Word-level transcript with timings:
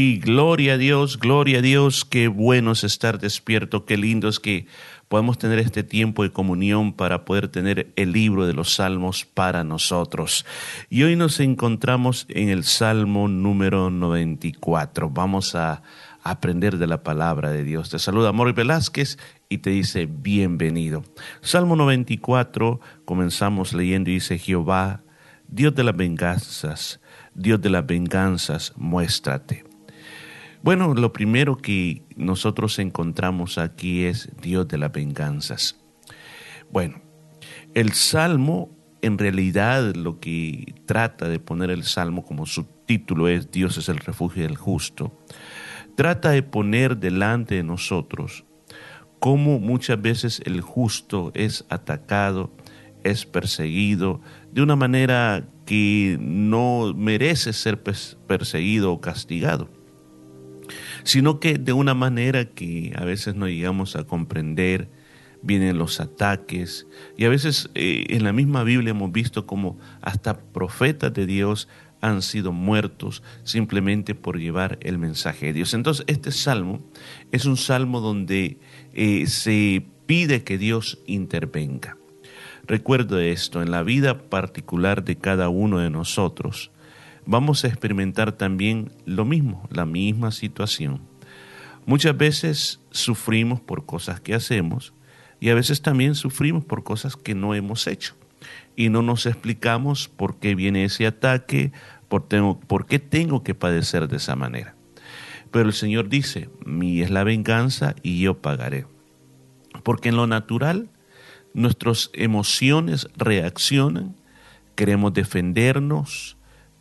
Y 0.00 0.18
gloria 0.18 0.74
a 0.74 0.78
Dios, 0.78 1.18
gloria 1.18 1.58
a 1.58 1.60
Dios, 1.60 2.04
qué 2.04 2.28
bueno 2.28 2.70
es 2.70 2.84
estar 2.84 3.18
despierto, 3.18 3.84
qué 3.84 3.96
lindo 3.96 4.28
es 4.28 4.38
que 4.38 4.66
podemos 5.08 5.38
tener 5.38 5.58
este 5.58 5.82
tiempo 5.82 6.22
de 6.22 6.30
comunión 6.30 6.92
para 6.92 7.24
poder 7.24 7.48
tener 7.48 7.92
el 7.96 8.12
libro 8.12 8.46
de 8.46 8.52
los 8.52 8.72
salmos 8.74 9.24
para 9.24 9.64
nosotros. 9.64 10.46
Y 10.88 11.02
hoy 11.02 11.16
nos 11.16 11.40
encontramos 11.40 12.26
en 12.28 12.48
el 12.48 12.62
Salmo 12.62 13.26
número 13.26 13.90
94. 13.90 15.10
Vamos 15.10 15.56
a 15.56 15.82
aprender 16.22 16.78
de 16.78 16.86
la 16.86 17.02
palabra 17.02 17.50
de 17.50 17.64
Dios. 17.64 17.90
Te 17.90 17.98
saluda 17.98 18.30
Mori 18.30 18.52
Velázquez 18.52 19.18
y 19.48 19.58
te 19.58 19.70
dice 19.70 20.06
bienvenido. 20.08 21.02
Salmo 21.40 21.74
94, 21.74 22.78
comenzamos 23.04 23.72
leyendo 23.74 24.10
y 24.10 24.14
dice 24.14 24.38
Jehová, 24.38 25.00
Dios 25.48 25.74
de 25.74 25.82
las 25.82 25.96
venganzas, 25.96 27.00
Dios 27.34 27.60
de 27.60 27.70
las 27.70 27.84
venganzas, 27.84 28.72
muéstrate. 28.76 29.64
Bueno, 30.60 30.92
lo 30.94 31.12
primero 31.12 31.56
que 31.56 32.02
nosotros 32.16 32.80
encontramos 32.80 33.58
aquí 33.58 34.02
es 34.04 34.30
Dios 34.42 34.66
de 34.66 34.76
las 34.76 34.90
venganzas. 34.90 35.76
Bueno, 36.72 37.00
el 37.74 37.92
Salmo, 37.92 38.76
en 39.00 39.18
realidad 39.18 39.94
lo 39.94 40.18
que 40.18 40.74
trata 40.84 41.28
de 41.28 41.38
poner 41.38 41.70
el 41.70 41.84
Salmo 41.84 42.24
como 42.24 42.44
subtítulo 42.44 43.28
es 43.28 43.52
Dios 43.52 43.78
es 43.78 43.88
el 43.88 43.98
refugio 43.98 44.42
del 44.42 44.56
justo, 44.56 45.16
trata 45.96 46.30
de 46.30 46.42
poner 46.42 46.96
delante 46.98 47.54
de 47.54 47.62
nosotros 47.62 48.44
cómo 49.20 49.60
muchas 49.60 50.02
veces 50.02 50.42
el 50.44 50.60
justo 50.60 51.30
es 51.34 51.66
atacado, 51.70 52.52
es 53.04 53.26
perseguido 53.26 54.20
de 54.50 54.62
una 54.62 54.74
manera 54.74 55.44
que 55.66 56.18
no 56.20 56.92
merece 56.96 57.52
ser 57.52 57.80
perseguido 57.80 58.92
o 58.92 59.00
castigado 59.00 59.77
sino 61.04 61.40
que 61.40 61.58
de 61.58 61.72
una 61.72 61.94
manera 61.94 62.44
que 62.46 62.92
a 62.96 63.04
veces 63.04 63.34
no 63.34 63.48
llegamos 63.48 63.96
a 63.96 64.04
comprender, 64.04 64.88
vienen 65.42 65.78
los 65.78 66.00
ataques. 66.00 66.86
Y 67.16 67.24
a 67.24 67.28
veces 67.28 67.70
eh, 67.74 68.06
en 68.10 68.24
la 68.24 68.32
misma 68.32 68.64
Biblia 68.64 68.90
hemos 68.90 69.12
visto 69.12 69.46
como 69.46 69.78
hasta 70.02 70.40
profetas 70.40 71.12
de 71.12 71.26
Dios 71.26 71.68
han 72.00 72.22
sido 72.22 72.52
muertos 72.52 73.24
simplemente 73.42 74.14
por 74.14 74.38
llevar 74.38 74.78
el 74.82 74.98
mensaje 74.98 75.46
de 75.46 75.52
Dios. 75.54 75.74
Entonces 75.74 76.04
este 76.06 76.30
salmo 76.30 76.80
es 77.32 77.44
un 77.44 77.56
salmo 77.56 78.00
donde 78.00 78.58
eh, 78.92 79.26
se 79.26 79.84
pide 80.06 80.44
que 80.44 80.58
Dios 80.58 80.98
intervenga. 81.06 81.96
Recuerdo 82.66 83.18
esto, 83.18 83.62
en 83.62 83.70
la 83.70 83.82
vida 83.82 84.28
particular 84.28 85.02
de 85.02 85.16
cada 85.16 85.48
uno 85.48 85.78
de 85.78 85.88
nosotros, 85.90 86.70
vamos 87.30 87.62
a 87.64 87.68
experimentar 87.68 88.32
también 88.32 88.90
lo 89.04 89.26
mismo, 89.26 89.68
la 89.70 89.84
misma 89.84 90.30
situación. 90.32 91.02
Muchas 91.84 92.16
veces 92.16 92.80
sufrimos 92.90 93.60
por 93.60 93.84
cosas 93.84 94.18
que 94.18 94.32
hacemos 94.32 94.94
y 95.38 95.50
a 95.50 95.54
veces 95.54 95.82
también 95.82 96.14
sufrimos 96.14 96.64
por 96.64 96.84
cosas 96.84 97.16
que 97.16 97.34
no 97.34 97.54
hemos 97.54 97.86
hecho. 97.86 98.14
Y 98.76 98.88
no 98.88 99.02
nos 99.02 99.26
explicamos 99.26 100.08
por 100.08 100.38
qué 100.38 100.54
viene 100.54 100.84
ese 100.86 101.06
ataque, 101.06 101.70
por, 102.08 102.26
tengo, 102.26 102.58
qué 102.88 102.98
tengo 102.98 103.42
que 103.42 103.54
padecer 103.54 104.08
de 104.08 104.16
esa 104.16 104.34
manera. 104.34 104.74
Pero 105.50 105.66
el 105.66 105.74
Señor 105.74 106.08
dice, 106.08 106.48
mi 106.64 107.02
es 107.02 107.10
la 107.10 107.24
venganza 107.24 107.94
y 108.02 108.20
yo 108.20 108.38
pagaré. 108.40 108.86
Porque 109.82 110.08
en 110.08 110.16
lo 110.16 110.26
natural 110.26 110.88
nuestras 111.52 112.08
emociones 112.14 113.06
reaccionan, 113.18 114.16
queremos 114.76 115.12
defendernos, 115.12 116.37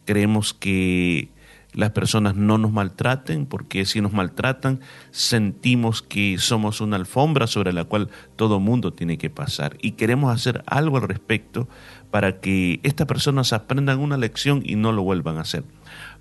Creemos 0.07 0.53
que 0.53 1.29
las 1.73 1.89
personas 1.91 2.33
no 2.33 2.57
nos 2.57 2.71
maltraten, 2.71 3.45
porque 3.45 3.83
si 3.85 3.99
nos 3.99 4.13
maltratan, 4.13 4.79
sentimos 5.11 6.01
que 6.01 6.37
somos 6.39 6.79
una 6.79 6.95
alfombra 6.95 7.45
sobre 7.45 7.73
la 7.73 7.83
cual 7.83 8.09
todo 8.37 8.61
mundo 8.61 8.93
tiene 8.93 9.17
que 9.17 9.29
pasar. 9.29 9.75
Y 9.81 9.91
queremos 9.91 10.33
hacer 10.33 10.63
algo 10.65 10.95
al 10.95 11.03
respecto 11.09 11.67
para 12.09 12.39
que 12.39 12.79
estas 12.83 13.05
personas 13.05 13.51
aprendan 13.51 13.99
una 13.99 14.15
lección 14.15 14.61
y 14.63 14.75
no 14.77 14.93
lo 14.93 15.03
vuelvan 15.03 15.35
a 15.37 15.41
hacer. 15.41 15.65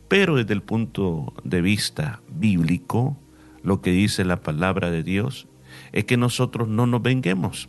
Pero 0.09 0.35
desde 0.35 0.53
el 0.55 0.63
punto 0.63 1.33
de 1.45 1.63
vista 1.63 2.21
bíblico, 2.29 3.17
lo 3.63 3.83
que 3.83 3.93
dice 3.93 4.25
la 4.25 4.41
palabra 4.41 4.91
de 4.91 5.05
Dios 5.05 5.47
es 5.93 6.07
que 6.07 6.17
nosotros 6.17 6.67
no 6.67 6.87
nos 6.89 7.03
venguemos, 7.03 7.69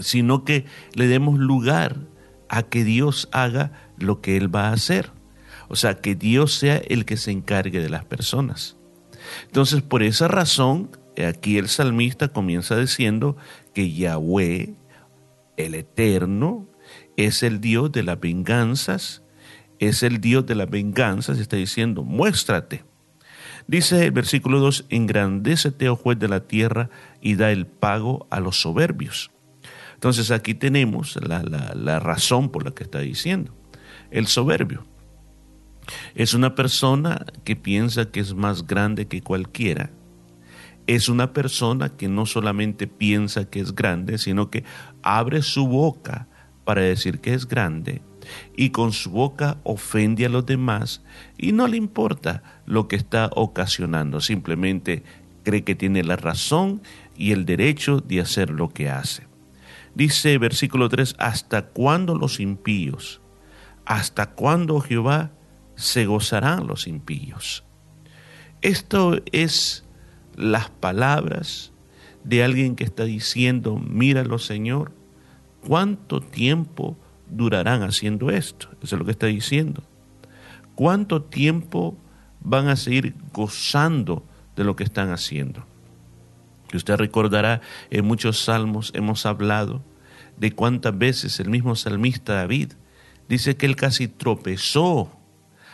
sino 0.00 0.42
que 0.42 0.64
le 0.96 1.06
demos 1.06 1.38
lugar 1.38 2.00
a 2.48 2.64
que 2.64 2.82
Dios 2.84 3.28
haga 3.32 3.72
lo 3.98 4.20
que 4.20 4.36
Él 4.36 4.54
va 4.54 4.68
a 4.68 4.72
hacer. 4.72 5.10
O 5.68 5.76
sea, 5.76 6.00
que 6.00 6.14
Dios 6.14 6.54
sea 6.54 6.76
el 6.88 7.04
que 7.04 7.16
se 7.16 7.30
encargue 7.30 7.80
de 7.80 7.88
las 7.88 8.04
personas. 8.04 8.76
Entonces, 9.46 9.82
por 9.82 10.02
esa 10.02 10.28
razón, 10.28 10.90
aquí 11.26 11.58
el 11.58 11.68
salmista 11.68 12.28
comienza 12.28 12.76
diciendo 12.76 13.36
que 13.74 13.92
Yahweh, 13.92 14.74
el 15.56 15.74
Eterno, 15.74 16.68
es 17.16 17.42
el 17.42 17.60
Dios 17.60 17.92
de 17.92 18.02
las 18.02 18.20
venganzas, 18.20 19.22
es 19.78 20.02
el 20.02 20.20
Dios 20.20 20.44
de 20.46 20.54
las 20.54 20.68
venganzas, 20.68 21.38
está 21.38 21.56
diciendo, 21.56 22.02
muéstrate. 22.02 22.84
Dice 23.66 24.04
el 24.04 24.10
versículo 24.12 24.60
2, 24.60 24.84
engrandécete, 24.90 25.88
oh 25.88 25.96
juez 25.96 26.18
de 26.18 26.28
la 26.28 26.40
tierra, 26.40 26.90
y 27.22 27.36
da 27.36 27.50
el 27.50 27.66
pago 27.66 28.26
a 28.30 28.40
los 28.40 28.60
soberbios. 28.60 29.30
Entonces 29.94 30.30
aquí 30.30 30.52
tenemos 30.52 31.18
la 31.22 31.98
razón 31.98 32.50
por 32.50 32.64
la 32.64 32.72
que 32.72 32.82
está 32.82 32.98
diciendo. 32.98 33.54
El 34.14 34.28
soberbio 34.28 34.84
es 36.14 36.34
una 36.34 36.54
persona 36.54 37.26
que 37.42 37.56
piensa 37.56 38.12
que 38.12 38.20
es 38.20 38.32
más 38.32 38.64
grande 38.68 39.08
que 39.08 39.22
cualquiera. 39.22 39.90
Es 40.86 41.08
una 41.08 41.32
persona 41.32 41.88
que 41.88 42.06
no 42.08 42.24
solamente 42.24 42.86
piensa 42.86 43.50
que 43.50 43.58
es 43.58 43.74
grande, 43.74 44.18
sino 44.18 44.50
que 44.50 44.62
abre 45.02 45.42
su 45.42 45.66
boca 45.66 46.28
para 46.64 46.82
decir 46.82 47.18
que 47.18 47.34
es 47.34 47.48
grande 47.48 48.02
y 48.56 48.70
con 48.70 48.92
su 48.92 49.10
boca 49.10 49.56
ofende 49.64 50.26
a 50.26 50.28
los 50.28 50.46
demás 50.46 51.02
y 51.36 51.50
no 51.50 51.66
le 51.66 51.76
importa 51.76 52.44
lo 52.66 52.86
que 52.86 52.94
está 52.94 53.30
ocasionando, 53.34 54.20
simplemente 54.20 55.02
cree 55.42 55.64
que 55.64 55.74
tiene 55.74 56.04
la 56.04 56.14
razón 56.14 56.82
y 57.16 57.32
el 57.32 57.44
derecho 57.46 57.98
de 57.98 58.20
hacer 58.20 58.50
lo 58.50 58.68
que 58.68 58.88
hace. 58.90 59.26
Dice 59.96 60.38
versículo 60.38 60.88
3, 60.88 61.16
¿hasta 61.18 61.66
cuándo 61.66 62.14
los 62.14 62.38
impíos 62.38 63.20
¿Hasta 63.84 64.30
cuándo, 64.30 64.80
Jehová, 64.80 65.30
se 65.76 66.06
gozarán 66.06 66.66
los 66.66 66.86
impíos? 66.86 67.64
Esto 68.62 69.16
es 69.32 69.84
las 70.36 70.70
palabras 70.70 71.72
de 72.24 72.42
alguien 72.42 72.76
que 72.76 72.84
está 72.84 73.04
diciendo, 73.04 73.76
míralo 73.76 74.38
Señor, 74.38 74.92
¿cuánto 75.66 76.20
tiempo 76.20 76.96
durarán 77.28 77.82
haciendo 77.82 78.30
esto? 78.30 78.68
Eso 78.82 78.96
es 78.96 78.98
lo 78.98 79.04
que 79.04 79.10
está 79.10 79.26
diciendo. 79.26 79.82
¿Cuánto 80.74 81.22
tiempo 81.22 81.96
van 82.40 82.68
a 82.68 82.76
seguir 82.76 83.14
gozando 83.34 84.24
de 84.56 84.64
lo 84.64 84.76
que 84.76 84.84
están 84.84 85.10
haciendo? 85.10 85.66
Que 86.68 86.78
usted 86.78 86.96
recordará, 86.96 87.60
en 87.90 88.06
muchos 88.06 88.40
salmos 88.40 88.92
hemos 88.94 89.26
hablado 89.26 89.82
de 90.38 90.52
cuántas 90.52 90.96
veces 90.96 91.38
el 91.38 91.50
mismo 91.50 91.76
salmista 91.76 92.32
David 92.34 92.72
dice 93.28 93.56
que 93.56 93.66
él 93.66 93.76
casi 93.76 94.08
tropezó 94.08 95.10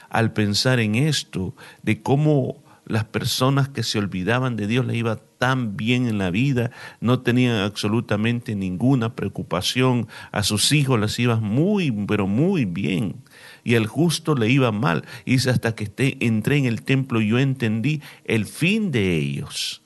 al 0.09 0.33
pensar 0.33 0.81
en 0.81 0.97
esto, 0.97 1.55
de 1.83 2.03
cómo 2.03 2.65
las 2.85 3.05
personas 3.05 3.69
que 3.69 3.85
se 3.85 3.99
olvidaban 4.01 4.57
de 4.57 4.67
Dios 4.67 4.85
le 4.85 4.97
iba 4.97 5.15
tan 5.39 5.77
bien 5.77 6.09
en 6.09 6.19
la 6.19 6.31
vida, 6.33 6.73
no 7.01 7.21
tenían 7.21 7.59
absolutamente 7.59 8.57
ninguna 8.57 9.15
preocupación, 9.15 10.09
a 10.33 10.43
sus 10.43 10.73
hijos 10.73 10.99
les 10.99 11.17
iba 11.21 11.37
muy, 11.37 11.93
pero 12.09 12.27
muy 12.27 12.65
bien, 12.65 13.23
y 13.63 13.77
al 13.77 13.87
justo 13.87 14.35
le 14.35 14.49
iba 14.51 14.73
mal. 14.73 15.05
Y 15.25 15.33
dice, 15.33 15.51
hasta 15.51 15.77
que 15.77 15.93
entré 16.19 16.57
en 16.57 16.65
el 16.65 16.83
templo 16.83 17.21
yo 17.21 17.39
entendí 17.39 18.03
el 18.25 18.47
fin 18.47 18.91
de 18.91 19.15
ellos. 19.17 19.83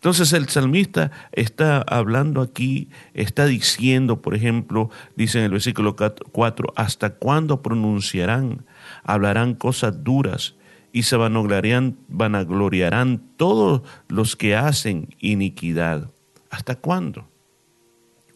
Entonces 0.00 0.32
el 0.32 0.48
salmista 0.48 1.10
está 1.30 1.82
hablando 1.82 2.40
aquí, 2.40 2.88
está 3.12 3.44
diciendo, 3.44 4.22
por 4.22 4.34
ejemplo, 4.34 4.88
dice 5.14 5.40
en 5.40 5.44
el 5.44 5.50
versículo 5.50 5.94
4, 5.94 6.72
¿hasta 6.74 7.10
cuándo 7.10 7.60
pronunciarán? 7.60 8.64
Hablarán 9.02 9.52
cosas 9.54 10.02
duras 10.02 10.54
y 10.90 11.02
se 11.02 11.16
vanagloriarán, 11.16 11.98
vanagloriarán 12.08 13.20
todos 13.36 13.82
los 14.08 14.36
que 14.36 14.56
hacen 14.56 15.14
iniquidad. 15.18 16.08
¿Hasta 16.48 16.76
cuándo? 16.76 17.28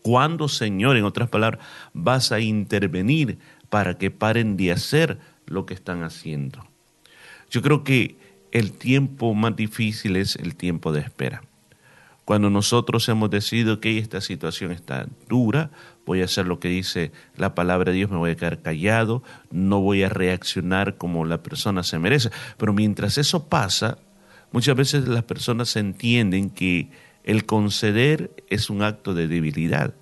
¿Cuándo, 0.02 0.48
Señor, 0.48 0.98
en 0.98 1.04
otras 1.04 1.30
palabras, 1.30 1.64
vas 1.94 2.30
a 2.30 2.40
intervenir 2.40 3.38
para 3.70 3.96
que 3.96 4.10
paren 4.10 4.58
de 4.58 4.70
hacer 4.70 5.16
lo 5.46 5.64
que 5.64 5.72
están 5.72 6.02
haciendo? 6.02 6.62
Yo 7.50 7.62
creo 7.62 7.84
que 7.84 8.16
el 8.52 8.72
tiempo 8.72 9.32
más 9.32 9.56
difícil 9.56 10.16
es 10.16 10.36
el 10.36 10.56
tiempo 10.56 10.92
de 10.92 11.00
espera. 11.00 11.40
Cuando 12.24 12.48
nosotros 12.48 13.06
hemos 13.10 13.28
decidido 13.28 13.80
que 13.80 13.98
esta 13.98 14.20
situación 14.22 14.72
está 14.72 15.06
dura, 15.28 15.70
voy 16.06 16.22
a 16.22 16.24
hacer 16.24 16.46
lo 16.46 16.58
que 16.58 16.68
dice 16.68 17.12
la 17.36 17.54
palabra 17.54 17.92
de 17.92 17.98
Dios, 17.98 18.10
me 18.10 18.16
voy 18.16 18.30
a 18.30 18.36
quedar 18.36 18.62
callado, 18.62 19.22
no 19.50 19.80
voy 19.82 20.02
a 20.04 20.08
reaccionar 20.08 20.96
como 20.96 21.26
la 21.26 21.42
persona 21.42 21.82
se 21.82 21.98
merece. 21.98 22.30
Pero 22.56 22.72
mientras 22.72 23.18
eso 23.18 23.48
pasa, 23.50 23.98
muchas 24.52 24.74
veces 24.74 25.06
las 25.06 25.24
personas 25.24 25.76
entienden 25.76 26.48
que 26.48 26.90
el 27.24 27.44
conceder 27.44 28.30
es 28.48 28.70
un 28.70 28.82
acto 28.82 29.12
de 29.12 29.28
debilidad 29.28 29.94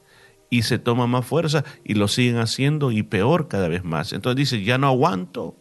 y 0.48 0.62
se 0.62 0.78
toma 0.78 1.08
más 1.08 1.26
fuerza 1.26 1.64
y 1.84 1.94
lo 1.94 2.06
siguen 2.06 2.38
haciendo 2.38 2.92
y 2.92 3.02
peor 3.02 3.48
cada 3.48 3.66
vez 3.66 3.82
más. 3.82 4.12
Entonces 4.12 4.36
dice, 4.36 4.62
ya 4.62 4.78
no 4.78 4.86
aguanto, 4.86 5.56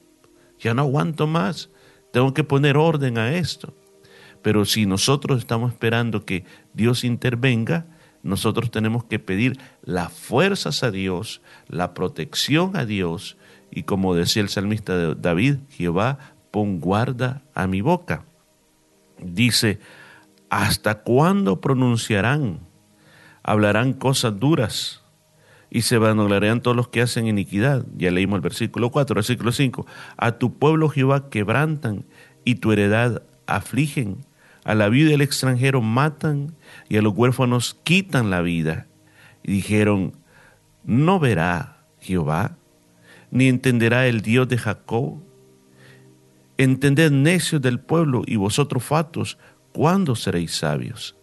ya 0.59 0.75
no 0.75 0.83
aguanto 0.83 1.25
más, 1.25 1.71
tengo 2.13 2.35
que 2.35 2.43
poner 2.43 2.77
orden 2.77 3.17
a 3.17 3.33
esto. 3.33 3.73
Pero 4.41 4.65
si 4.65 4.85
nosotros 4.85 5.39
estamos 5.39 5.71
esperando 5.71 6.25
que 6.25 6.45
Dios 6.73 7.03
intervenga, 7.03 7.85
nosotros 8.23 8.71
tenemos 8.71 9.03
que 9.03 9.19
pedir 9.19 9.59
las 9.83 10.11
fuerzas 10.11 10.83
a 10.83 10.91
Dios, 10.91 11.41
la 11.67 11.93
protección 11.93 12.75
a 12.75 12.85
Dios, 12.85 13.37
y 13.71 13.83
como 13.83 14.15
decía 14.15 14.41
el 14.41 14.49
salmista 14.49 15.13
David, 15.15 15.57
Jehová, 15.69 16.17
pon 16.51 16.79
guarda 16.79 17.41
a 17.55 17.67
mi 17.67 17.81
boca. 17.81 18.23
Dice, 19.19 19.79
¿hasta 20.49 21.01
cuándo 21.03 21.61
pronunciarán? 21.61 22.59
Hablarán 23.43 23.93
cosas 23.93 24.39
duras 24.39 25.03
y 25.69 25.83
se 25.83 25.97
vanagloriarán 25.97 26.61
todos 26.61 26.75
los 26.75 26.89
que 26.89 27.01
hacen 27.01 27.27
iniquidad. 27.27 27.85
Ya 27.95 28.11
leímos 28.11 28.35
el 28.35 28.41
versículo 28.41 28.89
4, 28.91 29.15
versículo 29.15 29.51
5. 29.51 29.85
A 30.17 30.31
tu 30.33 30.53
pueblo 30.55 30.89
Jehová 30.89 31.29
quebrantan 31.29 32.05
y 32.43 32.55
tu 32.55 32.71
heredad 32.71 33.23
afligen 33.47 34.17
a 34.63 34.75
la 34.75 34.89
vida 34.89 35.09
del 35.11 35.21
extranjero 35.21 35.81
matan 35.81 36.53
y 36.89 36.97
a 36.97 37.01
los 37.01 37.13
huérfanos 37.15 37.75
quitan 37.83 38.29
la 38.29 38.41
vida. 38.41 38.87
Y 39.43 39.53
dijeron, 39.53 40.13
no 40.83 41.19
verá 41.19 41.83
Jehová, 41.99 42.57
ni 43.31 43.47
entenderá 43.47 44.07
el 44.07 44.21
Dios 44.21 44.47
de 44.47 44.57
Jacob. 44.57 45.19
Entended 46.57 47.11
necios 47.11 47.61
del 47.61 47.79
pueblo 47.79 48.21
y 48.25 48.35
vosotros 48.35 48.83
fatos, 48.83 49.37
¿cuándo 49.73 50.15
seréis 50.15 50.51
sabios? 50.55 51.15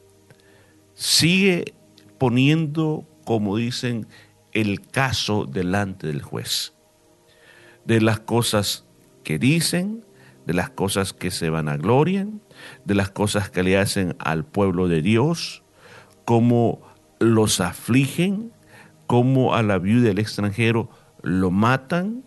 Sigue 0.94 1.74
poniendo, 2.18 3.06
como 3.24 3.56
dicen, 3.56 4.08
el 4.52 4.80
caso 4.80 5.44
delante 5.46 6.08
del 6.08 6.22
juez, 6.22 6.72
de 7.84 8.00
las 8.00 8.18
cosas 8.18 8.84
que 9.22 9.38
dicen, 9.38 10.02
de 10.48 10.54
las 10.54 10.70
cosas 10.70 11.12
que 11.12 11.30
se 11.30 11.50
van 11.50 11.68
a 11.68 11.72
vanaglorian, 11.72 12.40
de 12.86 12.94
las 12.94 13.10
cosas 13.10 13.50
que 13.50 13.62
le 13.62 13.76
hacen 13.76 14.16
al 14.18 14.46
pueblo 14.46 14.88
de 14.88 15.02
Dios, 15.02 15.62
cómo 16.24 16.80
los 17.20 17.60
afligen, 17.60 18.50
cómo 19.06 19.54
a 19.54 19.62
la 19.62 19.78
viuda 19.78 20.08
del 20.08 20.18
extranjero 20.18 20.88
lo 21.22 21.50
matan 21.50 22.22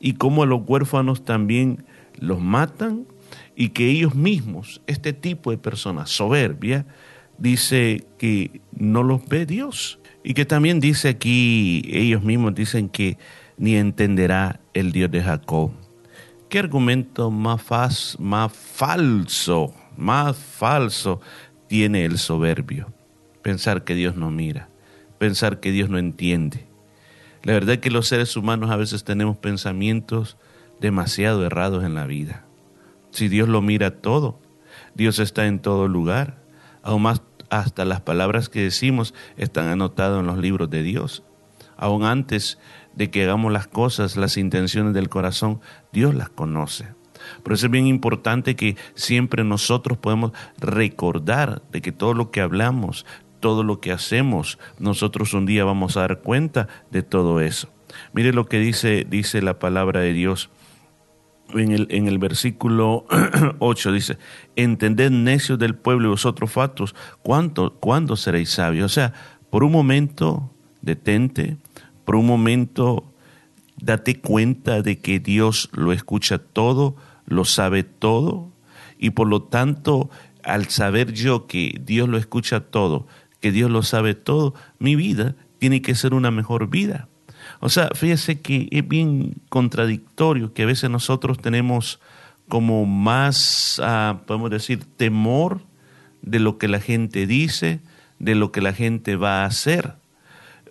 y 0.00 0.14
cómo 0.14 0.44
a 0.44 0.46
los 0.46 0.62
huérfanos 0.66 1.26
también 1.26 1.84
los 2.18 2.40
matan 2.40 3.04
y 3.54 3.68
que 3.68 3.86
ellos 3.90 4.14
mismos, 4.14 4.80
este 4.86 5.12
tipo 5.12 5.50
de 5.50 5.58
personas 5.58 6.08
soberbia, 6.08 6.86
dice 7.36 8.06
que 8.16 8.62
no 8.74 9.02
los 9.02 9.28
ve 9.28 9.44
Dios 9.44 9.98
y 10.24 10.32
que 10.32 10.46
también 10.46 10.80
dice 10.80 11.10
aquí, 11.10 11.82
ellos 11.92 12.22
mismos 12.22 12.54
dicen 12.54 12.88
que 12.88 13.18
ni 13.58 13.74
entenderá 13.76 14.58
el 14.72 14.90
Dios 14.90 15.10
de 15.10 15.20
Jacob. 15.22 15.70
¿Qué 16.52 16.58
argumento 16.58 17.30
más, 17.30 17.64
más 18.20 18.52
falso, 18.52 19.72
más 19.96 20.36
falso 20.36 21.18
tiene 21.66 22.04
el 22.04 22.18
soberbio? 22.18 22.92
Pensar 23.40 23.84
que 23.84 23.94
Dios 23.94 24.16
no 24.16 24.28
mira, 24.30 24.68
pensar 25.16 25.60
que 25.60 25.72
Dios 25.72 25.88
no 25.88 25.96
entiende. 25.96 26.66
La 27.42 27.54
verdad 27.54 27.76
es 27.76 27.80
que 27.80 27.90
los 27.90 28.06
seres 28.06 28.36
humanos 28.36 28.70
a 28.70 28.76
veces 28.76 29.02
tenemos 29.02 29.38
pensamientos 29.38 30.36
demasiado 30.78 31.42
errados 31.46 31.84
en 31.84 31.94
la 31.94 32.04
vida. 32.04 32.44
Si 33.12 33.28
Dios 33.28 33.48
lo 33.48 33.62
mira 33.62 33.90
todo, 34.02 34.38
Dios 34.94 35.20
está 35.20 35.46
en 35.46 35.58
todo 35.58 35.88
lugar, 35.88 36.36
aún 36.82 37.00
más 37.00 37.22
hasta 37.48 37.86
las 37.86 38.02
palabras 38.02 38.50
que 38.50 38.60
decimos 38.60 39.14
están 39.38 39.68
anotadas 39.68 40.20
en 40.20 40.26
los 40.26 40.36
libros 40.36 40.68
de 40.68 40.82
Dios. 40.82 41.22
Aún 41.78 42.04
antes 42.04 42.58
de 42.94 43.10
que 43.10 43.24
hagamos 43.24 43.52
las 43.52 43.66
cosas, 43.66 44.16
las 44.16 44.36
intenciones 44.36 44.94
del 44.94 45.08
corazón, 45.08 45.60
Dios 45.92 46.14
las 46.14 46.28
conoce. 46.28 46.86
Por 47.42 47.52
eso 47.52 47.66
es 47.66 47.72
bien 47.72 47.86
importante 47.86 48.56
que 48.56 48.76
siempre 48.94 49.44
nosotros 49.44 49.96
podemos 49.98 50.32
recordar 50.58 51.62
de 51.70 51.80
que 51.80 51.92
todo 51.92 52.14
lo 52.14 52.30
que 52.30 52.40
hablamos, 52.40 53.06
todo 53.40 53.62
lo 53.64 53.80
que 53.80 53.92
hacemos, 53.92 54.58
nosotros 54.78 55.32
un 55.34 55.46
día 55.46 55.64
vamos 55.64 55.96
a 55.96 56.00
dar 56.00 56.20
cuenta 56.20 56.68
de 56.90 57.02
todo 57.02 57.40
eso. 57.40 57.68
Mire 58.12 58.32
lo 58.32 58.46
que 58.46 58.58
dice, 58.58 59.06
dice 59.08 59.40
la 59.42 59.58
palabra 59.58 60.00
de 60.00 60.12
Dios. 60.12 60.50
En 61.54 61.72
el, 62.08 62.18
versículo 62.18 63.04
8 63.58 63.92
dice, 63.92 64.16
entended 64.56 65.10
necios 65.10 65.58
del 65.58 65.74
pueblo 65.74 66.06
y 66.06 66.10
vosotros 66.10 66.50
fatos, 66.50 66.94
¿cuánto, 67.22 67.74
¿cuándo 67.74 68.16
seréis 68.16 68.48
sabios? 68.50 68.86
O 68.86 68.94
sea, 68.94 69.12
por 69.50 69.62
un 69.62 69.70
momento 69.72 70.50
detente, 70.80 71.58
por 72.04 72.16
un 72.16 72.26
momento, 72.26 73.12
date 73.76 74.20
cuenta 74.20 74.82
de 74.82 74.98
que 74.98 75.20
Dios 75.20 75.70
lo 75.72 75.92
escucha 75.92 76.38
todo, 76.38 76.96
lo 77.26 77.44
sabe 77.44 77.82
todo, 77.84 78.50
y 78.98 79.10
por 79.10 79.28
lo 79.28 79.42
tanto, 79.42 80.10
al 80.42 80.68
saber 80.68 81.12
yo 81.12 81.46
que 81.46 81.80
Dios 81.84 82.08
lo 82.08 82.18
escucha 82.18 82.60
todo, 82.60 83.06
que 83.40 83.52
Dios 83.52 83.70
lo 83.70 83.82
sabe 83.82 84.14
todo, 84.14 84.54
mi 84.78 84.96
vida 84.96 85.34
tiene 85.58 85.82
que 85.82 85.94
ser 85.94 86.14
una 86.14 86.30
mejor 86.30 86.68
vida. 86.68 87.08
O 87.60 87.68
sea, 87.68 87.90
fíjese 87.94 88.40
que 88.40 88.68
es 88.70 88.86
bien 88.86 89.36
contradictorio 89.48 90.52
que 90.52 90.62
a 90.64 90.66
veces 90.66 90.90
nosotros 90.90 91.38
tenemos 91.38 92.00
como 92.48 92.84
más, 92.86 93.80
ah, 93.82 94.20
podemos 94.26 94.50
decir, 94.50 94.84
temor 94.96 95.60
de 96.22 96.38
lo 96.40 96.58
que 96.58 96.68
la 96.68 96.80
gente 96.80 97.26
dice, 97.26 97.80
de 98.18 98.34
lo 98.34 98.52
que 98.52 98.60
la 98.60 98.72
gente 98.72 99.16
va 99.16 99.42
a 99.42 99.46
hacer 99.46 99.94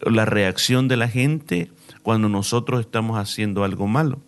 la 0.09 0.25
reacción 0.25 0.87
de 0.87 0.97
la 0.97 1.07
gente 1.07 1.71
cuando 2.03 2.29
nosotros 2.29 2.81
estamos 2.81 3.17
haciendo 3.17 3.63
algo 3.63 3.87
malo. 3.87 4.19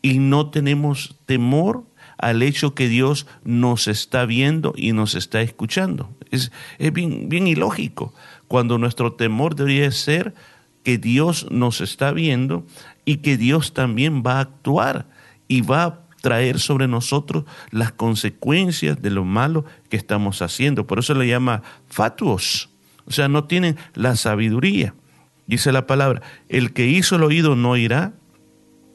Y 0.00 0.18
no 0.18 0.50
tenemos 0.50 1.16
temor 1.26 1.84
al 2.18 2.42
hecho 2.42 2.74
que 2.74 2.88
Dios 2.88 3.26
nos 3.44 3.88
está 3.88 4.26
viendo 4.26 4.74
y 4.76 4.92
nos 4.92 5.14
está 5.14 5.40
escuchando. 5.42 6.10
Es, 6.30 6.50
bien, 6.92 7.28
bien 7.28 7.46
ilógico 7.46 8.12
cuando 8.48 8.78
nuestro 8.78 9.12
temor 9.12 9.54
debería 9.54 9.90
ser 9.92 10.34
que 10.82 10.98
Dios 10.98 11.46
nos 11.50 11.80
está 11.80 12.10
viendo 12.12 12.66
y 13.04 13.18
que 13.18 13.36
Dios 13.36 13.72
también 13.72 14.22
va 14.26 14.34
a 14.34 14.40
actuar 14.40 15.06
y 15.46 15.60
va 15.60 15.84
a 15.84 16.00
traer 16.20 16.58
sobre 16.58 16.88
nosotros 16.88 17.44
las 17.70 17.92
consecuencias 17.92 19.00
de 19.02 19.10
lo 19.10 19.24
malo 19.24 19.64
que 19.88 19.96
estamos 19.96 20.42
haciendo. 20.42 20.86
Por 20.86 20.98
eso 20.98 21.14
le 21.14 21.26
llama 21.28 21.62
fatuos. 21.88 22.68
O 23.06 23.12
sea, 23.12 23.28
no 23.28 23.44
tienen 23.44 23.76
la 23.94 24.14
sabiduría. 24.16 24.94
Dice 25.46 25.72
la 25.72 25.86
palabra, 25.86 26.22
el 26.48 26.72
que 26.72 26.86
hizo 26.86 27.16
el 27.16 27.24
oído 27.24 27.56
no 27.56 27.76
irá, 27.76 28.12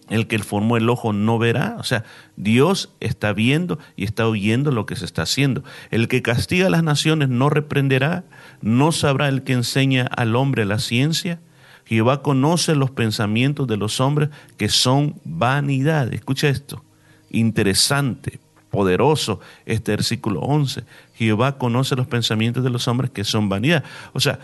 el 0.09 0.27
que 0.27 0.39
formó 0.39 0.77
el 0.77 0.89
ojo 0.89 1.11
no 1.11 1.37
verá. 1.37 1.75
O 1.79 1.83
sea, 1.83 2.05
Dios 2.37 2.93
está 3.01 3.33
viendo 3.33 3.79
y 3.97 4.05
está 4.05 4.27
oyendo 4.27 4.71
lo 4.71 4.85
que 4.85 4.95
se 4.95 5.03
está 5.03 5.23
haciendo. 5.23 5.63
El 5.91 6.07
que 6.07 6.21
castiga 6.21 6.67
a 6.67 6.69
las 6.69 6.83
naciones 6.83 7.27
no 7.29 7.49
reprenderá, 7.49 8.23
no 8.61 8.91
sabrá 8.93 9.27
el 9.27 9.43
que 9.43 9.53
enseña 9.53 10.07
al 10.07 10.35
hombre 10.35 10.63
la 10.65 10.79
ciencia. 10.79 11.41
Jehová 11.85 12.21
conoce 12.21 12.75
los 12.75 12.91
pensamientos 12.91 13.67
de 13.67 13.77
los 13.77 13.99
hombres 13.99 14.29
que 14.57 14.69
son 14.69 15.15
vanidad. 15.25 16.13
Escucha 16.13 16.47
esto, 16.47 16.83
interesante, 17.29 18.39
poderoso 18.71 19.41
este 19.65 19.91
versículo 19.91 20.39
11. 20.41 20.83
Jehová 21.15 21.57
conoce 21.57 21.95
los 21.97 22.07
pensamientos 22.07 22.63
de 22.63 22.69
los 22.69 22.87
hombres 22.87 23.11
que 23.11 23.25
son 23.25 23.49
vanidad. 23.49 23.83
O 24.13 24.19
sea, 24.21 24.39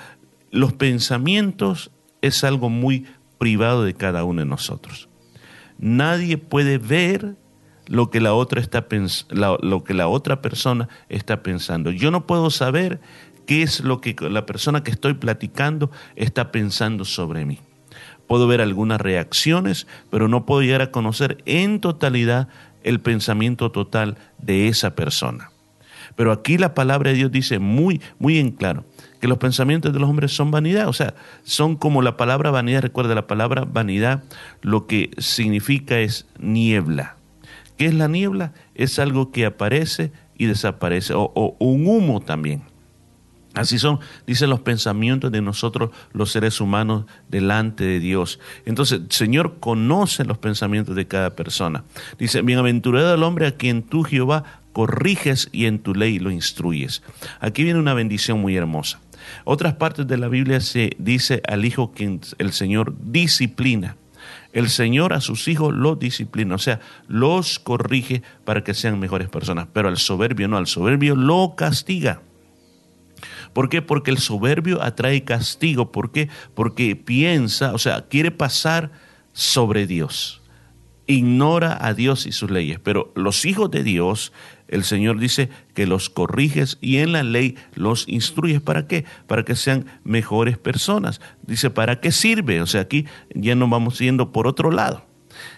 los 0.54 0.72
pensamientos 0.74 1.90
es 2.22 2.44
algo 2.44 2.70
muy 2.70 3.08
privado 3.40 3.84
de 3.84 3.96
cada 3.96 4.24
uno 4.24 4.42
de 4.42 4.46
nosotros. 4.46 5.10
Nadie 5.80 6.38
puede 6.38 6.78
ver 6.78 7.36
lo 7.88 8.12
que 8.12 8.22
la 8.22 8.36
otra, 8.36 8.62
está 8.62 8.86
lo 9.32 9.84
que 9.84 9.96
la 9.96 10.08
otra 10.08 10.44
persona 10.44 10.88
está 11.10 11.42
pensando. 11.42 11.90
Yo 11.90 12.12
no 12.12 12.28
puedo 12.28 12.52
saber 12.52 13.02
qué 13.48 13.64
es 13.64 13.80
lo 13.80 14.00
que 14.00 14.16
la 14.30 14.46
persona 14.46 14.84
que 14.84 14.92
estoy 14.92 15.16
platicando 15.16 15.90
está 16.16 16.52
pensando 16.52 17.04
sobre 17.04 17.46
mí. 17.46 17.58
Puedo 18.28 18.46
ver 18.48 18.62
algunas 18.62 19.02
reacciones, 19.02 19.88
pero 20.12 20.28
no 20.28 20.46
puedo 20.46 20.62
llegar 20.62 20.84
a 20.84 20.92
conocer 20.92 21.40
en 21.46 21.80
totalidad 21.82 22.48
el 22.84 23.00
pensamiento 23.00 23.72
total 23.72 24.18
de 24.38 24.68
esa 24.68 24.94
persona. 24.94 25.50
Pero 26.16 26.32
aquí 26.32 26.58
la 26.58 26.74
palabra 26.74 27.12
de 27.12 27.18
Dios 27.18 27.32
dice 27.32 27.60
muy, 27.60 28.02
muy 28.20 28.38
en 28.40 28.52
claro 28.52 28.86
que 29.20 29.28
los 29.28 29.38
pensamientos 29.38 29.94
de 29.94 30.00
los 30.00 30.10
hombres 30.10 30.36
son 30.36 30.52
vanidad, 30.52 30.90
o 30.90 30.94
sea, 30.94 31.14
son 31.44 31.76
como 31.78 32.02
la 32.02 32.18
palabra 32.18 32.52
vanidad, 32.52 32.82
recuerda, 32.82 33.16
la 33.16 33.26
palabra 33.28 33.64
vanidad 33.66 34.24
lo 34.62 34.86
que 34.86 35.12
significa 35.18 36.00
es 36.00 36.26
niebla. 36.40 37.16
¿Qué 37.78 37.86
es 37.86 37.94
la 37.94 38.08
niebla? 38.10 38.52
Es 38.76 39.00
algo 39.00 39.32
que 39.32 39.46
aparece 39.46 40.12
y 40.38 40.46
desaparece, 40.46 41.14
o, 41.14 41.32
o 41.36 41.56
un 41.60 41.88
humo 41.88 42.20
también. 42.20 42.64
Así 43.54 43.78
son, 43.78 44.00
dicen 44.26 44.50
los 44.50 44.62
pensamientos 44.62 45.32
de 45.32 45.42
nosotros 45.42 45.92
los 46.12 46.32
seres 46.32 46.60
humanos 46.60 47.06
delante 47.30 47.84
de 47.84 48.00
Dios. 48.00 48.40
Entonces, 48.66 49.02
Señor 49.10 49.58
conoce 49.60 50.26
los 50.26 50.38
pensamientos 50.40 50.96
de 50.96 51.08
cada 51.08 51.36
persona. 51.36 51.84
Dice, 52.18 52.42
bienaventurado 52.42 53.14
el 53.14 53.22
hombre 53.24 53.46
a 53.48 53.56
quien 53.56 53.84
tú, 53.84 54.04
Jehová, 54.04 54.44
corriges 54.74 55.50
y 55.52 55.66
en 55.66 55.80
tu 55.80 55.94
ley 55.94 56.18
lo 56.20 56.32
instruyes. 56.32 57.04
Aquí 57.40 57.64
viene 57.64 57.80
una 57.80 57.94
bendición 57.94 58.42
muy 58.42 58.56
hermosa. 58.58 59.00
Otras 59.46 59.76
partes 59.76 60.08
de 60.08 60.18
la 60.18 60.28
Biblia 60.30 60.60
se 60.60 60.92
dice 60.98 61.42
al 61.48 61.64
hijo 61.64 61.94
que 61.94 62.20
el 62.40 62.52
Señor 62.54 62.96
disciplina. 63.04 63.98
El 64.52 64.70
Señor 64.70 65.14
a 65.14 65.22
sus 65.22 65.48
hijos 65.48 65.74
los 65.74 66.00
disciplina, 66.00 66.56
o 66.56 66.60
sea, 66.60 66.80
los 67.08 67.60
corrige 67.60 68.22
para 68.46 68.64
que 68.64 68.74
sean 68.74 69.00
mejores 69.00 69.28
personas, 69.30 69.68
pero 69.74 69.90
al 69.90 69.98
soberbio 69.98 70.48
no, 70.48 70.58
al 70.58 70.68
soberbio 70.68 71.16
lo 71.16 71.56
castiga. 71.58 72.22
¿Por 73.54 73.70
qué? 73.70 73.82
Porque 73.82 74.12
el 74.12 74.18
soberbio 74.18 74.82
atrae 74.84 75.24
castigo. 75.24 75.92
¿Por 75.92 76.12
qué? 76.12 76.30
Porque 76.56 76.96
piensa, 76.96 77.74
o 77.74 77.78
sea, 77.78 78.08
quiere 78.08 78.32
pasar 78.32 78.92
sobre 79.32 79.88
Dios. 79.88 80.42
Ignora 81.06 81.78
a 81.86 81.94
Dios 81.94 82.26
y 82.26 82.32
sus 82.32 82.50
leyes. 82.50 82.80
Pero 82.80 83.12
los 83.16 83.46
hijos 83.46 83.70
de 83.70 83.84
Dios, 83.84 84.34
el 84.68 84.84
Señor 84.84 85.20
dice 85.20 85.50
que 85.76 85.86
los 85.86 86.10
corriges 86.10 86.78
y 86.82 86.98
en 86.98 87.12
la 87.12 87.24
ley 87.24 87.56
los 87.76 88.08
instruyes. 88.08 88.62
¿Para 88.62 88.88
qué? 88.88 89.06
Para 89.28 89.44
que 89.44 89.56
sean 89.56 89.86
mejores 90.04 90.58
personas. 90.58 91.22
Dice, 91.46 91.70
¿para 91.70 92.00
qué 92.00 92.12
sirve? 92.12 92.60
O 92.62 92.66
sea, 92.66 92.82
aquí 92.82 93.06
ya 93.36 93.54
nos 93.56 93.70
vamos 93.70 94.00
yendo 94.00 94.32
por 94.32 94.48
otro 94.48 94.72
lado. 94.72 95.06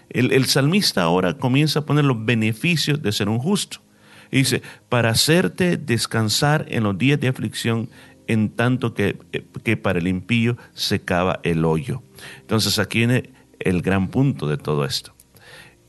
El, 0.10 0.32
el 0.34 0.46
salmista 0.46 1.04
ahora 1.04 1.38
comienza 1.38 1.80
a 1.80 1.86
poner 1.86 2.06
los 2.06 2.26
beneficios 2.26 3.02
de 3.02 3.12
ser 3.12 3.30
un 3.30 3.40
justo 3.40 3.80
dice, 4.32 4.62
para 4.90 5.10
hacerte 5.10 5.78
descansar 5.78 6.66
en 6.70 6.84
los 6.84 6.98
días 6.98 7.20
de 7.20 7.28
aflicción, 7.30 7.90
en 8.28 8.50
tanto 8.50 8.94
que, 8.94 9.18
eh, 9.34 9.46
que 9.64 9.78
para 9.78 10.00
el 10.00 10.08
impío 10.08 10.58
se 10.74 11.00
cava 11.02 11.40
el 11.44 11.64
hoyo. 11.66 12.02
Entonces 12.42 12.80
aquí 12.80 13.00
viene 13.00 13.30
el 13.60 13.82
gran 13.82 14.08
punto 14.08 14.48
de 14.48 14.58
todo 14.58 14.86
esto. 14.86 15.14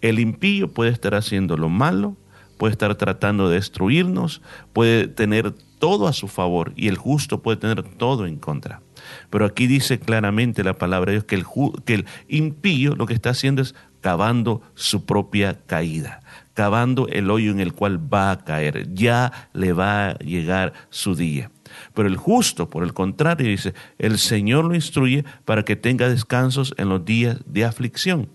El 0.02 0.18
impío 0.18 0.70
puede 0.72 0.90
estar 0.90 1.14
haciendo 1.14 1.56
lo 1.56 1.68
malo, 1.68 2.16
puede 2.58 2.72
estar 2.72 2.94
tratando 2.96 3.48
de 3.48 3.56
destruirnos, 3.56 4.42
puede 4.74 5.08
tener 5.08 5.52
todo 5.78 6.06
a 6.06 6.12
su 6.12 6.28
favor 6.28 6.72
y 6.76 6.88
el 6.88 6.96
justo 6.98 7.40
puede 7.42 7.56
tener 7.56 7.82
todo 7.82 8.26
en 8.26 8.36
contra. 8.36 8.82
Pero 9.30 9.44
aquí 9.44 9.66
dice 9.66 9.98
claramente 9.98 10.64
la 10.64 10.74
palabra 10.78 11.10
de 11.12 11.18
Dios 11.20 11.24
que 11.24 11.36
el, 11.36 11.46
que 11.84 11.94
el 11.94 12.06
impío 12.28 12.94
lo 12.96 13.06
que 13.06 13.14
está 13.14 13.30
haciendo 13.30 13.62
es 13.62 13.74
cavando 14.00 14.62
su 14.74 15.04
propia 15.04 15.60
caída, 15.66 16.20
cavando 16.54 17.08
el 17.08 17.30
hoyo 17.30 17.50
en 17.50 17.60
el 17.60 17.72
cual 17.72 18.12
va 18.12 18.30
a 18.30 18.44
caer. 18.44 18.92
Ya 18.94 19.48
le 19.52 19.72
va 19.72 20.10
a 20.10 20.18
llegar 20.18 20.72
su 20.90 21.14
día. 21.14 21.50
Pero 21.94 22.08
el 22.08 22.16
justo, 22.16 22.70
por 22.70 22.84
el 22.84 22.92
contrario, 22.94 23.48
dice, 23.48 23.74
el 23.98 24.18
Señor 24.18 24.64
lo 24.64 24.74
instruye 24.74 25.24
para 25.44 25.64
que 25.64 25.76
tenga 25.76 26.08
descansos 26.08 26.72
en 26.78 26.88
los 26.88 27.04
días 27.04 27.38
de 27.46 27.64
aflicción. 27.64 28.28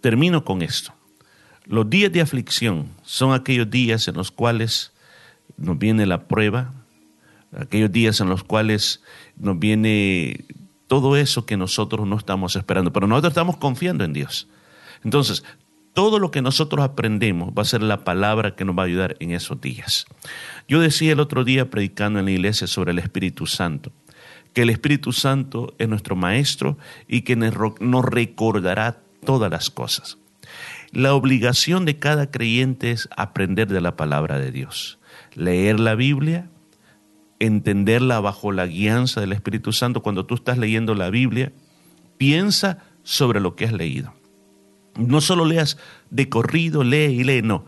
Termino 0.00 0.44
con 0.44 0.62
esto. 0.62 0.92
Los 1.64 1.88
días 1.88 2.10
de 2.10 2.20
aflicción 2.20 2.88
son 3.04 3.32
aquellos 3.32 3.70
días 3.70 4.08
en 4.08 4.14
los 4.16 4.32
cuales 4.32 4.90
nos 5.56 5.78
viene 5.78 6.06
la 6.06 6.26
prueba, 6.26 6.72
aquellos 7.56 7.92
días 7.92 8.20
en 8.20 8.28
los 8.28 8.44
cuales 8.44 9.02
nos 9.38 9.58
viene 9.58 10.44
todo 10.86 11.16
eso 11.16 11.46
que 11.46 11.56
nosotros 11.56 12.06
no 12.06 12.16
estamos 12.16 12.56
esperando, 12.56 12.92
pero 12.92 13.06
nosotros 13.06 13.30
estamos 13.32 13.56
confiando 13.56 14.04
en 14.04 14.12
Dios. 14.12 14.48
Entonces, 15.04 15.44
todo 15.94 16.18
lo 16.18 16.30
que 16.30 16.42
nosotros 16.42 16.84
aprendemos 16.84 17.50
va 17.50 17.62
a 17.62 17.66
ser 17.66 17.82
la 17.82 18.04
palabra 18.04 18.54
que 18.54 18.64
nos 18.64 18.76
va 18.76 18.82
a 18.82 18.86
ayudar 18.86 19.16
en 19.20 19.30
esos 19.32 19.60
días. 19.60 20.06
Yo 20.68 20.80
decía 20.80 21.12
el 21.12 21.20
otro 21.20 21.44
día 21.44 21.70
predicando 21.70 22.18
en 22.18 22.24
la 22.26 22.30
iglesia 22.30 22.66
sobre 22.66 22.92
el 22.92 22.98
Espíritu 22.98 23.46
Santo, 23.46 23.92
que 24.54 24.62
el 24.62 24.70
Espíritu 24.70 25.12
Santo 25.12 25.74
es 25.78 25.88
nuestro 25.88 26.16
Maestro 26.16 26.78
y 27.08 27.22
que 27.22 27.36
nos 27.36 28.04
recordará 28.04 28.98
todas 29.24 29.50
las 29.50 29.70
cosas. 29.70 30.18
La 30.92 31.14
obligación 31.14 31.84
de 31.86 31.98
cada 31.98 32.30
creyente 32.30 32.90
es 32.90 33.08
aprender 33.16 33.68
de 33.68 33.80
la 33.80 33.96
palabra 33.96 34.38
de 34.38 34.50
Dios, 34.52 34.98
leer 35.34 35.80
la 35.80 35.94
Biblia, 35.94 36.48
entenderla 37.46 38.20
bajo 38.20 38.52
la 38.52 38.66
guianza 38.66 39.20
del 39.20 39.32
Espíritu 39.32 39.72
Santo, 39.72 40.02
cuando 40.02 40.26
tú 40.26 40.36
estás 40.36 40.58
leyendo 40.58 40.94
la 40.94 41.10
Biblia, 41.10 41.52
piensa 42.16 42.78
sobre 43.02 43.40
lo 43.40 43.56
que 43.56 43.64
has 43.64 43.72
leído. 43.72 44.14
No 44.96 45.20
solo 45.20 45.44
leas 45.44 45.76
de 46.10 46.28
corrido, 46.28 46.84
lee 46.84 47.18
y 47.20 47.24
lee, 47.24 47.42
no. 47.42 47.64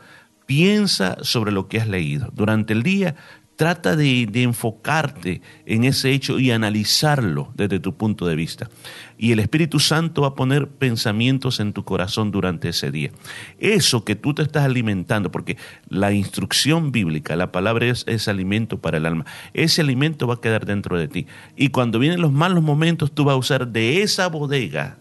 Piensa 0.47 1.16
sobre 1.23 1.50
lo 1.52 1.66
que 1.66 1.81
has 1.81 1.88
leído. 1.88 2.28
Durante 2.35 2.73
el 2.73 2.83
día 2.85 3.16
Trata 3.56 3.94
de, 3.94 4.28
enfocarte 4.34 5.40
en 5.64 5.84
ese 5.84 6.11
hecho 6.11 6.40
y 6.40 6.50
analizarlo 6.50 7.52
desde 7.54 7.78
tu 7.78 7.96
punto 7.96 8.26
de 8.26 8.34
vista. 8.34 8.68
Y 9.16 9.30
el 9.30 9.38
Espíritu 9.38 9.78
Santo 9.78 10.23
va 10.23 10.28
a 10.28 10.34
poner 10.34 10.66
pensamientos 10.68 11.61
en 11.61 11.73
tu 11.73 11.84
corazón 11.84 12.32
durante 12.32 12.70
ese 12.70 12.90
día. 12.90 13.12
Eso 13.61 14.04
que 14.04 14.16
tú 14.16 14.34
te 14.34 14.42
estás 14.42 14.64
alimentando, 14.64 15.30
porque 15.30 15.56
la 15.88 16.12
instrucción 16.12 16.90
bíblica, 16.90 17.37
la 17.37 17.52
palabra 17.52 17.87
es, 17.87 18.02
es 18.08 18.26
alimento 18.26 18.80
para 18.80 18.96
el 18.99 19.06
alma. 19.06 19.25
Ese 19.52 19.82
alimento 19.82 20.26
va 20.26 20.34
a 20.34 20.40
quedar 20.40 20.66
dentro 20.66 20.99
de 20.99 21.06
ti. 21.06 21.26
Y 21.56 21.68
cuando 21.68 22.00
vienen 22.00 22.20
los 22.20 22.32
malos 22.32 22.62
momentos, 22.64 23.12
tú 23.12 23.23
vas 23.25 23.34
a 23.34 23.38
usar 23.38 23.68
de 23.68 24.02
esa 24.02 24.26
bodega 24.28 24.99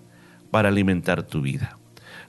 para 0.52 0.70
alimentar 0.70 1.24
tu 1.24 1.42
vida. 1.42 1.80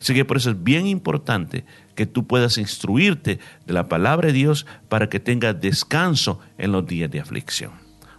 Así 0.01 0.15
que 0.15 0.25
por 0.25 0.39
eso 0.39 0.51
es 0.51 0.63
bien 0.63 0.87
importante 0.87 1.65
que 1.95 2.07
tú 2.07 2.27
puedas 2.27 2.59
instruirte 2.59 3.39
de 3.67 3.73
la 3.73 3.89
palabra 3.89 4.29
de 4.29 4.33
Dios 4.33 4.67
para 4.89 5.09
que 5.09 5.21
tengas 5.21 5.61
descanso 5.61 6.41
en 6.59 6.73
los 6.73 6.87
días 6.87 7.11
de 7.11 7.21
aflicción. 7.21 7.73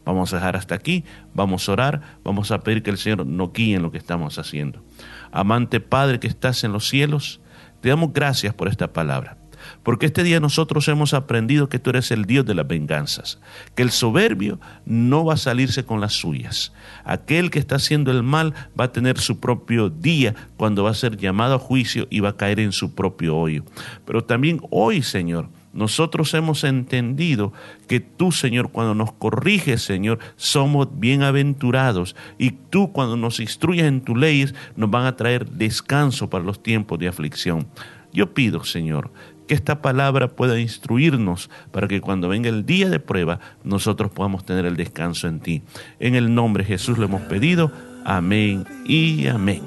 Vamos 0.04 0.34
a 0.34 0.38
dejar 0.38 0.56
hasta 0.56 0.76
aquí, 0.76 1.04
vamos 1.34 1.68
a 1.68 1.72
orar, 1.72 2.02
vamos 2.24 2.52
a 2.52 2.60
pedir 2.62 2.84
que 2.84 2.92
el 2.92 2.98
Señor 2.98 3.26
nos 3.26 3.54
guíe 3.54 3.76
en 3.76 3.82
lo 3.84 3.92
que 3.92 3.98
estamos 3.98 4.38
haciendo. 4.38 4.84
Amante 5.32 5.80
Padre 5.80 6.20
que 6.20 6.28
estás 6.28 6.64
en 6.64 6.72
los 6.74 6.88
cielos, 6.88 7.42
te 7.82 7.90
damos 7.90 8.14
gracias 8.14 8.54
por 8.54 8.68
esta 8.68 8.94
palabra. 8.94 9.38
Porque 9.86 10.08
este 10.08 10.24
día 10.24 10.40
nosotros 10.40 10.88
hemos 10.88 11.14
aprendido 11.14 11.70
que 11.70 11.78
tú 11.78 11.92
eres 11.92 12.10
el 12.10 12.26
Dios 12.26 12.44
de 12.44 12.56
las 12.56 12.68
venganzas, 12.68 13.40
que 13.76 13.84
el 13.84 13.92
soberbio 13.92 14.60
no 14.84 15.24
va 15.26 15.36
a 15.36 15.38
salirse 15.38 15.86
con 15.86 16.02
las 16.02 16.14
suyas. 16.14 16.74
Aquel 17.04 17.52
que 17.52 17.60
está 17.60 17.76
haciendo 17.76 18.10
el 18.10 18.24
mal 18.24 18.56
va 18.78 18.86
a 18.86 18.92
tener 18.92 19.20
su 19.20 19.40
propio 19.40 19.92
día 19.92 20.34
cuando 20.58 20.84
va 20.86 20.90
a 20.90 20.96
ser 20.96 21.18
llamado 21.18 21.54
a 21.54 21.60
juicio 21.60 22.08
y 22.10 22.20
va 22.20 22.30
a 22.30 22.36
caer 22.36 22.60
en 22.62 22.72
su 22.72 22.96
propio 22.96 23.38
hoyo. 23.38 23.64
Pero 24.08 24.24
también 24.24 24.60
hoy, 24.72 25.04
Señor, 25.04 25.50
nosotros 25.72 26.34
hemos 26.34 26.64
entendido 26.64 27.54
que 27.88 28.00
tú, 28.00 28.32
Señor, 28.32 28.72
cuando 28.72 28.96
nos 28.96 29.12
corriges, 29.14 29.84
Señor, 29.84 30.18
somos 30.36 31.00
bienaventurados. 31.00 32.16
Y 32.40 32.52
tú, 32.72 32.92
cuando 32.92 33.18
nos 33.18 33.40
instruyes 33.40 33.86
en 33.86 34.02
tus 34.02 34.18
leyes, 34.18 34.56
nos 34.76 34.90
van 34.90 35.06
a 35.06 35.16
traer 35.16 35.48
descanso 35.48 36.28
para 36.28 36.44
los 36.44 36.64
tiempos 36.64 36.98
de 36.98 37.08
aflicción. 37.08 37.68
Yo 38.12 38.34
pido, 38.34 38.64
Señor, 38.64 39.12
que 39.48 39.54
esta 39.54 39.82
palabra 39.82 40.30
pueda 40.30 40.60
instruirnos 40.60 41.50
para 41.72 41.88
que 41.88 42.02
cuando 42.02 42.30
venga 42.30 42.50
el 42.50 42.66
día 42.66 42.90
de 42.90 43.00
prueba 43.00 43.40
nosotros 43.64 44.12
podamos 44.12 44.46
tener 44.46 44.66
el 44.66 44.76
descanso 44.76 45.28
en 45.28 45.40
ti. 45.40 45.62
En 46.00 46.16
el 46.16 46.34
nombre 46.34 46.64
de 46.64 46.70
Jesús 46.70 46.98
lo 46.98 47.06
hemos 47.06 47.22
pedido. 47.24 47.72
Amén 48.06 48.66
y 48.86 49.28
amén. 49.28 49.64